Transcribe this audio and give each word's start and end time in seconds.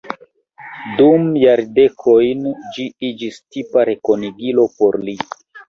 Dum 1.01 1.27
jardekojn 1.43 2.43
ĝi 2.79 2.87
iĝis 3.13 3.39
tipa 3.45 3.87
rekonigilo 3.93 4.69
por 4.81 5.01
li. 5.07 5.19